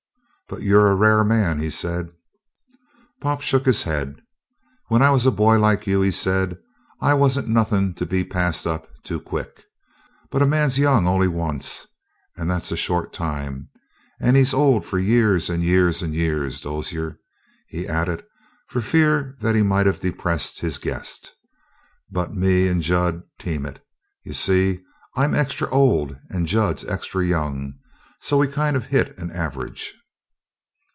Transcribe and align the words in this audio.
"But 0.53 0.63
you're 0.63 0.89
a 0.91 0.95
rare 0.95 1.23
man," 1.23 1.61
he 1.61 1.69
said. 1.69 2.09
Pop 3.21 3.39
shook 3.39 3.65
his 3.65 3.83
head. 3.83 4.17
"When 4.89 5.01
I 5.01 5.09
was 5.09 5.25
a 5.25 5.31
boy 5.31 5.57
like 5.57 5.87
you," 5.87 6.01
he 6.01 6.11
said, 6.11 6.57
"I 6.99 7.13
wasn't 7.13 7.47
nothin' 7.47 7.93
to 7.93 8.05
be 8.05 8.25
passed 8.25 8.67
up 8.67 8.89
too 9.05 9.21
quick. 9.21 9.63
But 10.29 10.41
a 10.41 10.45
man's 10.45 10.77
young 10.77 11.07
only 11.07 11.29
once, 11.29 11.87
and 12.35 12.51
that's 12.51 12.69
a 12.69 12.75
short 12.75 13.13
time 13.13 13.69
and 14.19 14.35
he's 14.35 14.53
old 14.53 14.83
for 14.85 14.99
years 14.99 15.49
and 15.49 15.63
years 15.63 16.01
and 16.01 16.13
years, 16.13 16.59
Dozier." 16.59 17.17
He 17.69 17.87
added, 17.87 18.25
for 18.67 18.81
fear 18.81 19.37
that 19.39 19.55
he 19.55 19.63
might 19.63 19.85
have 19.85 20.01
depressed 20.01 20.59
his 20.59 20.79
guest, 20.79 21.31
"But 22.11 22.35
me 22.35 22.67
and 22.67 22.81
Jud 22.81 23.23
team 23.39 23.65
it, 23.65 23.81
you 24.25 24.33
see. 24.33 24.83
I'm 25.15 25.33
extra 25.33 25.69
old 25.69 26.17
and 26.29 26.45
Jud's 26.45 26.83
extra 26.83 27.25
young 27.25 27.75
so 28.19 28.37
we 28.37 28.49
kind 28.49 28.75
of 28.75 28.87
hit 28.87 29.17
an 29.17 29.31
average." 29.31 29.97